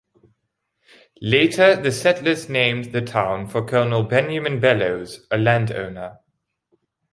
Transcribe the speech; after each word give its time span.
Later 1.21 1.75
the 1.75 1.91
settlers 1.91 2.49
named 2.49 2.85
the 2.85 3.03
town 3.03 3.45
for 3.45 3.63
Colonel 3.63 4.01
Benjamin 4.01 4.59
Bellows, 4.59 5.27
a 5.29 5.37
landowner. 5.37 6.17